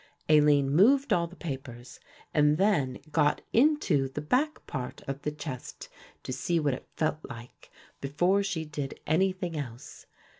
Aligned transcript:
Aline 0.29 0.71
moved 0.71 1.13
all 1.13 1.27
the 1.27 1.35
papers 1.35 1.99
and 2.33 2.57
then 2.57 2.97
got 3.11 3.43
into 3.53 4.07
the 4.09 4.19
back 4.19 4.65
part 4.65 5.03
of 5.07 5.21
the 5.21 5.29
chest 5.31 5.89
to 6.23 6.33
see 6.33 6.59
what 6.59 6.73
it 6.73 6.89
felt 6.97 7.19
like, 7.21 7.69
before 7.99 8.41
she 8.41 8.65
did 8.65 8.99
anything 9.05 9.55
else. 9.55 10.07